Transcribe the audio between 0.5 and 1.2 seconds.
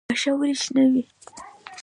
شنه وي؟